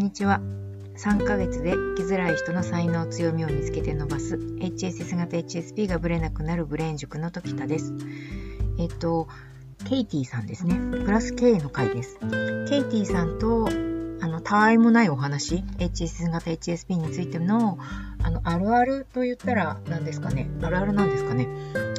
[0.00, 0.40] にちは。
[0.96, 7.92] 3ヶ月で生きづらい人の才能強みを見つけて伸ばす HSS 型 HSP がブレなくなるブレーン塾の時田です。
[8.78, 9.28] えっと、
[9.84, 10.74] ケイティさんですね。
[11.04, 12.18] プラス K の回です。
[12.18, 13.68] ケイティさんと、
[14.22, 17.78] あの、たわいもないお話、HSS 型 HSP についての、
[18.22, 20.48] あの、あるあると言ったら何ですかね。
[20.62, 21.46] あるあるなんですかね。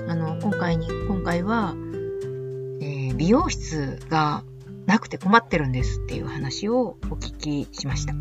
[0.07, 1.75] あの、今回に、今回は、
[2.81, 4.43] えー、美容室が
[4.91, 8.13] なくて困ってるんですっていう話をお聞きしました。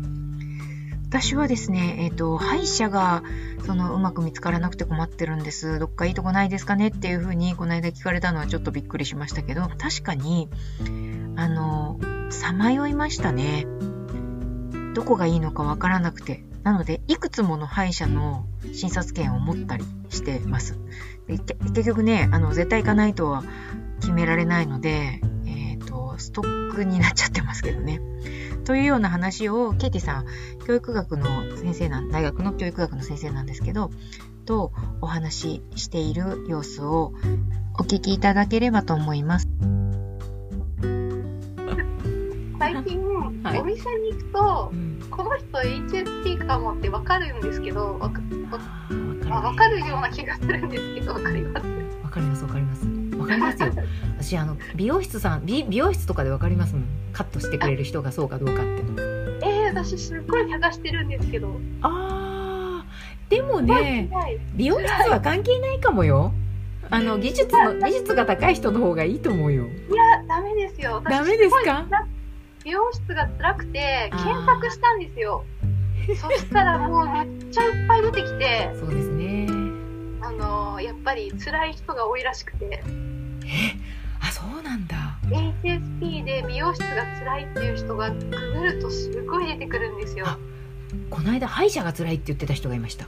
[1.09, 3.23] 私はですね、えっ、ー、と、歯医者が、
[3.65, 5.79] その、うまく見つからなくて困ってるんです。
[5.79, 10.47] どっかいいとこないですかねっていうふうに、この間聞かれたのはちょっとびっくりしましたけど、確かに、
[11.35, 11.99] あの、
[12.29, 13.67] さまよいましたね。
[14.95, 16.45] どこがいいのかわからなくて。
[16.63, 20.79] なので、いくつもの歯医者の診察券を持ったりしてます。
[21.27, 23.43] 結局ね、あの、絶対行かないとは
[23.99, 25.19] 決められないので、
[26.21, 27.99] ストックになっちゃってますけどね。
[28.63, 30.25] というような話を、ケイティさん、
[30.65, 31.25] 教育学の
[31.57, 33.91] 先生なん、大学の教育学の先生なんですけど、
[34.45, 37.13] とお話ししている様子を
[37.79, 39.47] お聞きいただければと思います。
[42.59, 43.01] 最近、
[43.43, 44.71] はい、お店に行くと、
[45.09, 48.21] この人 HSP かもって分かるんですけど、わか
[48.89, 51.70] 分かるような気がするんですけど、分かります？
[53.31, 53.73] かりますよ。
[54.17, 56.85] 私、あの、美容室さん、美美容室とかで分かりますもん。
[57.13, 58.83] カットしてくれる人がそうかどうかって。
[59.43, 61.59] えー、私、すっごい探してるんですけど。
[61.81, 62.85] ああ、
[63.29, 64.09] でもね、
[64.53, 66.33] 美容室は関係ないかもよ。
[66.93, 69.65] あの技術の技術が高い人の方がいいと思うよ。
[69.65, 71.01] いや、ダメですよ。
[71.09, 71.85] ダメですか？
[72.65, 75.45] 美容室が辛くて検索したんですよ。
[76.19, 78.75] そしたらもうめっちゃいっぱい出てきて。
[78.77, 79.47] そうですね。
[80.21, 82.83] あのやっぱり辛い人が多いらしくて。
[85.31, 88.17] HSP で美容室が辛いっていう人がグ
[88.59, 90.25] グるとすごい出てくるんですよ。
[91.09, 93.07] この間歯医者が辛いって言ってた人がいました。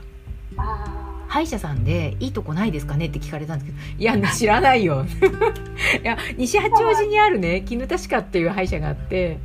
[1.28, 3.06] 歯医者さんでいいとこないですかね？
[3.06, 5.04] って聞かれたんですけど、いや、 知らないよ。
[6.02, 9.38] いや、西八王子にあるね、絹田歯科っていう歯医者があって、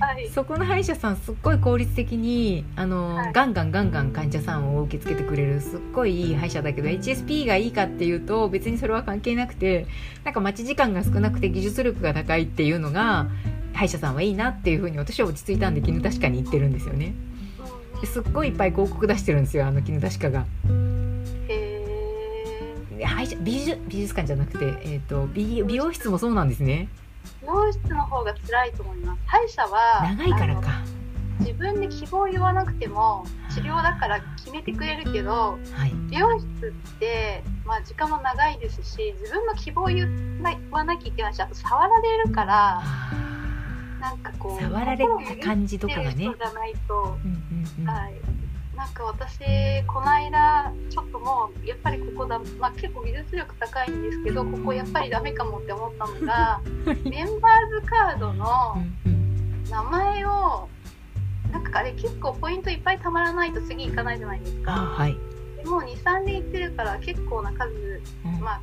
[0.00, 9.86] はい、そこの歯医者さんすっごい効率的にあの、はい、ガンガンガンガン患者さんを受け付けてくれるすっごいいい歯医者だけど HSP がいいかっていうと別にそれは関係なくて
[10.24, 13.28] なんか待ち時間が少なくて技術力が高いっていうのが
[13.72, 17.14] 歯医者さんはいいなっていうふうに私は落ち着いたんで絹田歯科に行ってるんですよね。
[18.00, 20.46] ですっごいいっぱい広告出してるんですよあの絹田歯科が。
[23.02, 26.88] 歯美術美術館じゃなくて、えーと、美美容室もそうなんですね
[27.42, 29.22] 美容室の方が辛いと思います。
[29.26, 30.94] 歯医者は長いからか。
[31.40, 40.08] 自分で希望を言わなくても治療だから決めてくれるけど、はい、美容室って、まあ、時間も長いですし自分の希望を言
[40.70, 42.82] わなきゃいけないしあと触られるから
[44.00, 45.06] なんかこう触られ
[45.38, 46.14] た感じとかがね。
[46.14, 47.18] じゃないと、
[47.84, 48.33] はい
[48.84, 49.38] なんか私
[49.86, 56.60] この間ちょっともうやっぱりここだ、まあ、結構技術力高いんですけどここやっぱりダメかもって思ったのが
[57.02, 58.76] メンバーズカードの
[59.70, 60.68] 名前を
[61.50, 64.72] なんかあれ結構ポイントいっぱいたまらないと次行かないじゃないですか。
[64.72, 65.16] はい、
[65.56, 68.02] でもう23年行ってるから結構な数、
[68.38, 68.60] まあ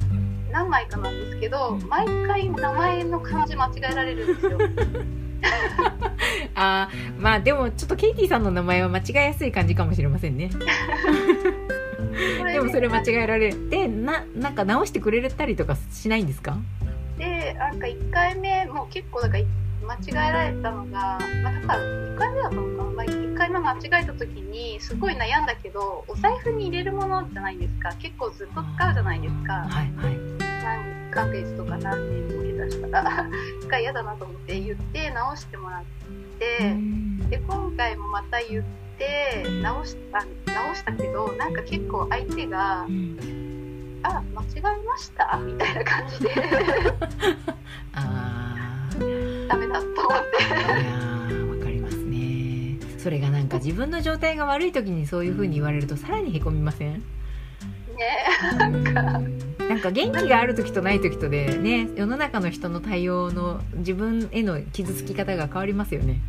[0.51, 4.59] 何枚かなんですけど毎回名前の漢字間違えられるんですよ。
[6.61, 6.89] あ
[7.19, 10.49] まあでもちょっとケイティさんの名前は間違えやすい感じかもしれませんね。
[12.53, 16.57] でもそれ間違えられてななんか直してくれたりとかしないんですか？
[17.17, 19.43] でなんか1回目もう結構だから
[19.87, 27.91] 間違えられたのが、まあ、だから1回目だったのかな、まあ、1回目間違えた時にすごい悩んだけどお財布に入れるものじゃないですか。
[27.99, 29.53] 結構ずっと使うじゃないですか。
[29.53, 30.19] はいはい、
[30.63, 33.27] 何ヶ月とか何年も下手したら
[33.61, 35.83] 一回嫌だなと思って言って直してもらっ
[36.39, 36.75] て
[37.29, 38.63] で今回もまた言っ
[38.97, 40.19] て直した
[40.53, 42.85] 直したけどなんか結構相手が
[44.03, 46.31] 「あ間違えました?」みたいな感じで。
[47.93, 48.55] あ
[49.47, 50.41] ダメだと思って。
[52.97, 56.93] それがなんか自分の状態が悪い時にそういうふうに言われるとさらにへこみません？
[56.93, 57.03] ね
[58.59, 58.91] なんか。
[58.93, 59.40] なん
[59.81, 66.21] か元気がある時とない時とでね世の中の人の対応の自分への傷つき方が変わりますよね。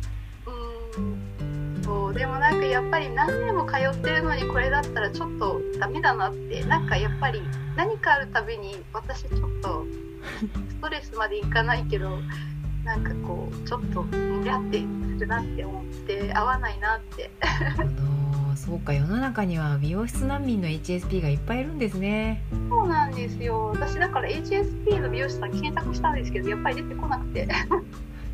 [0.97, 2.13] うんそう。
[2.13, 7.41] でもなんかやっぱり何年も通ってるのにこれだったらちょっとダメだなってなんかやっぱり
[7.75, 9.85] 何かあるたびに私ちょっと
[10.69, 12.19] ストレスまでいかないけど
[12.83, 17.31] なんかこうちょっとむやってするなって思って合わないなって。
[18.55, 22.41] そうか世の中には美容室難民の HSP がいっぱいいるんですね
[22.83, 23.69] そうなんですよ。
[23.73, 27.47] 私だから HSP の美容師さん検索したんですけどやっぱり出てこなくて。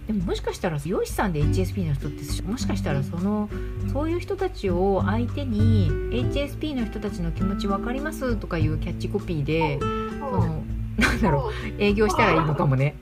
[0.07, 3.47] でももしかしたら美容師さんで HSP の人ってもしかしたらその
[3.93, 9.85] そういう人たちを相手に HSP の人たちの気持ち分かりますとかいうキャッチコピーでそ
[10.25, 10.63] の
[10.97, 12.95] なんだろう営業したらいいのかもね。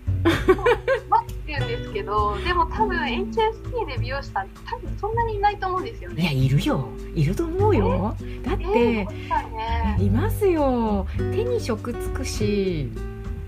[1.67, 6.21] ですけどでも多分 HSP で美容師さん多分そんなにいないと思うんですよね。
[6.21, 6.89] いやいるよ。
[7.15, 8.15] いると思うよ。
[8.43, 9.07] だって、ね、
[9.99, 11.07] いますよ。
[11.17, 12.91] 手に職つくし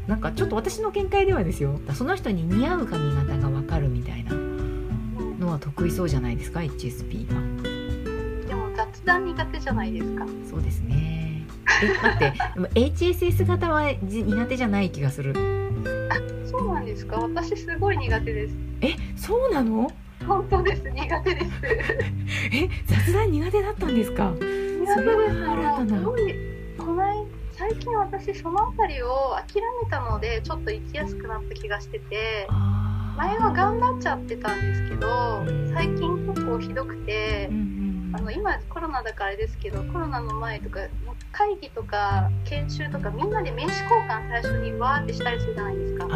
[0.07, 1.79] なんかちょっと私の見解ではですよ。
[1.93, 7.39] その人に似合う髪型が分かるみたいなのは得意そうじゃないですか？HSP が
[8.47, 10.25] でも雑談苦手じゃないですか。
[10.49, 11.45] そうですね。
[11.83, 12.33] え待って。
[12.55, 15.58] でも HSS 型は苦手じゃない気がする
[16.09, 17.17] あそうなんですか？
[17.17, 18.55] 私すごい苦手です。
[18.81, 19.89] えそうなの？
[20.27, 20.89] 本当です。
[20.89, 21.51] 苦手です。
[22.53, 24.31] え雑談苦手だったんですか？
[24.31, 24.93] 苦手です。
[24.95, 26.01] それは新たな
[26.77, 32.47] この最近私その辺りを諦めたのでちょっと生きやすくなった気がしてて
[33.17, 35.43] 前は頑張っちゃってたんですけど
[35.73, 37.49] 最近結構ひどくて、
[38.11, 40.79] あの今コロナだからあれですけどコロナの前とか
[41.31, 46.07] 会議とか研修とかみんなで名刺交換最初にわーってしたりするじゃないですか。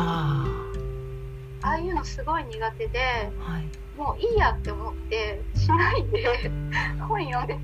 [1.66, 3.00] ああいうのすごい苦手で、
[3.40, 6.52] はい、もういいやって思ってしないで
[7.08, 7.56] 本読んで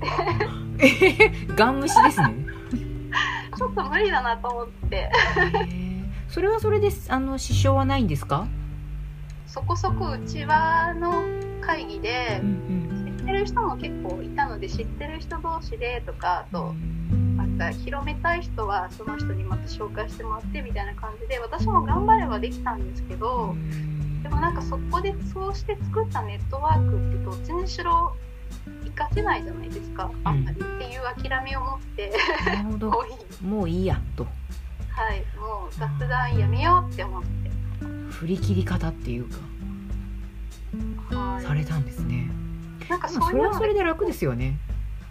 [0.78, 1.30] て。
[1.54, 2.34] ガン無視ですね。
[3.58, 5.10] ちょっと無理だなと思って。
[6.28, 8.46] それはそれですあの支障はないんですか？
[9.46, 11.22] そこそこうちわの
[11.60, 12.40] 会議で、
[12.99, 12.99] 知
[13.30, 16.74] ってる人も結構いたので知ってる人同士でとかあと、
[17.36, 23.54] なんか広めたい人はその人にまた紹介してもらってみたいな感じで私も頑張ればできたんですけど、
[24.22, 28.12] でもなんかそこでそうして作ったネットワークってどっちにしろ
[28.82, 32.12] 活かせないじゃないですか、あんまりっていう諦めを持って
[32.46, 32.92] なるほど。
[33.42, 34.24] もういいやと。
[34.24, 35.24] はい。
[35.38, 37.28] もう雑談やめようって思って。
[38.10, 39.38] 振り切り方っていうか、
[41.16, 42.28] はい、されたんですね
[42.90, 44.58] なんかそれはそれで楽ですよね。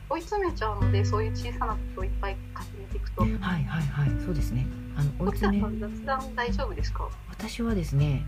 [0.09, 3.21] 追い詰めちゃうのでそういう小さなことをいっぱい重ねていくと。
[3.21, 4.09] はいはいはい。
[4.25, 4.67] そうですね。
[4.95, 5.79] あの追い詰め。
[5.79, 7.07] 雑談大丈夫ですか？
[7.29, 8.23] 私はですね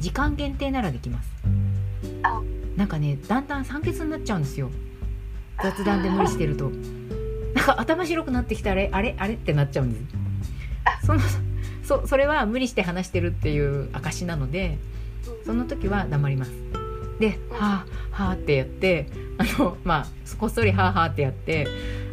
[0.00, 1.30] 時間限定ならできます。
[2.22, 2.40] あ。
[2.76, 4.70] なんかねだんだん酸欠になっちゃうんですよ。
[5.62, 6.70] 雑談で無理してると。
[7.54, 8.88] なんか頭白くなってきたあれ？
[8.92, 9.14] あれ？
[9.18, 9.34] あれ？
[9.34, 11.06] ってなっちゃうんです。
[11.06, 11.20] その
[11.84, 14.78] そそれは無理して話してるっていう証なので
[15.44, 16.52] その時は黙ります
[17.18, 19.06] で「はあはあ」ってやって
[19.38, 20.06] あの まあ
[20.38, 21.66] こっそり「はあはあ」ってやって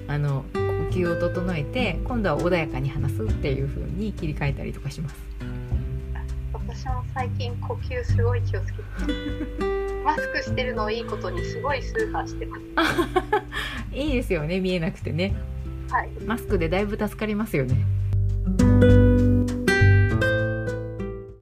[0.07, 0.59] あの呼
[0.91, 5.15] 吸を整えて今度は穏やかに話すっていう風に切り替えたりとかします。
[6.53, 8.83] 私も最近呼吸すごい気をつけて
[10.05, 13.91] マスクしてるのをいいことにすごいスーハーしてます。
[13.91, 15.35] いいですよね見えなくてね。
[15.89, 16.09] はい。
[16.25, 19.08] マスクでだいぶ助かりますよね